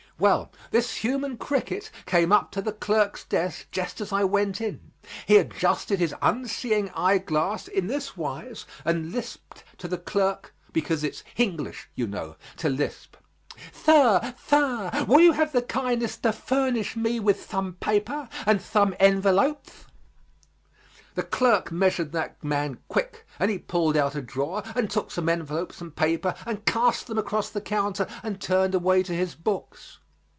[0.21, 4.91] Well, this human cricket came up to the clerk's desk just as I came in.
[5.25, 11.03] He adjusted his unseeing eye glass in this wise and lisped to the clerk, because
[11.03, 13.15] it's "Hinglish, you know," to lisp:
[13.73, 18.93] "Thir, thir, will you have the kindness to fuhnish me with thome papah and thome
[18.99, 19.85] envelopehs!"
[21.15, 25.27] The clerk measured that man quick, and he pulled out a drawer and took some
[25.29, 29.97] envelopes and paper and cast them across the counter and turned away to his books.